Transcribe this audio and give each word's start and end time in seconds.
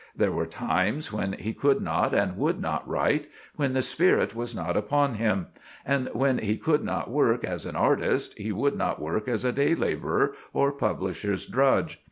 There 0.15 0.31
were 0.31 0.47
times 0.47 1.13
when 1.13 1.33
he 1.33 1.53
could 1.53 1.79
not 1.79 2.11
and 2.11 2.35
would 2.35 2.59
not 2.59 2.87
write—when 2.89 3.73
the 3.73 3.83
spirit 3.83 4.33
was 4.33 4.55
not 4.55 4.75
upon 4.75 5.13
him; 5.13 5.45
and 5.85 6.09
when 6.13 6.39
he 6.39 6.57
could 6.57 6.83
not 6.83 7.11
work 7.11 7.43
as 7.43 7.67
an 7.67 7.75
artist, 7.75 8.35
he 8.35 8.51
would 8.51 8.75
not 8.75 8.99
work 8.99 9.27
as 9.27 9.45
a 9.45 9.51
day 9.51 9.75
laborer 9.75 10.33
or 10.53 10.71
publisher's 10.71 11.45
drudge. 11.45 11.99